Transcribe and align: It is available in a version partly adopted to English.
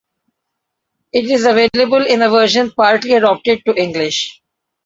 It 1.13 1.25
is 1.25 1.45
available 1.45 2.03
in 2.07 2.23
a 2.23 2.29
version 2.31 2.71
partly 2.71 3.13
adopted 3.13 3.63
to 3.67 3.75
English. 3.79 4.41